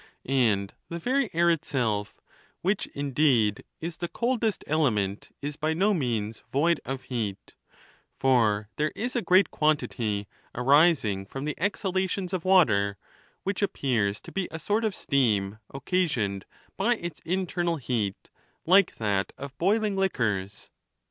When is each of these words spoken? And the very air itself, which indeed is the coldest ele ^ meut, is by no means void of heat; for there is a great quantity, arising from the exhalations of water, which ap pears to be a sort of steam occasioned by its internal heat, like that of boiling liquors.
And 0.25 0.73
the 0.89 0.97
very 0.97 1.29
air 1.31 1.51
itself, 1.51 2.19
which 2.63 2.87
indeed 2.87 3.63
is 3.81 3.97
the 3.97 4.07
coldest 4.07 4.63
ele 4.65 4.89
^ 4.89 4.93
meut, 4.95 5.31
is 5.43 5.57
by 5.57 5.75
no 5.75 5.93
means 5.93 6.41
void 6.51 6.81
of 6.85 7.03
heat; 7.03 7.53
for 8.17 8.67
there 8.77 8.91
is 8.95 9.15
a 9.15 9.21
great 9.21 9.51
quantity, 9.51 10.27
arising 10.55 11.27
from 11.27 11.45
the 11.45 11.53
exhalations 11.59 12.33
of 12.33 12.43
water, 12.45 12.97
which 13.43 13.61
ap 13.61 13.73
pears 13.73 14.19
to 14.21 14.31
be 14.31 14.47
a 14.49 14.57
sort 14.57 14.83
of 14.83 14.95
steam 14.95 15.59
occasioned 15.71 16.47
by 16.77 16.95
its 16.95 17.21
internal 17.23 17.77
heat, 17.77 18.31
like 18.65 18.95
that 18.95 19.31
of 19.37 19.55
boiling 19.59 19.95
liquors. 19.95 20.71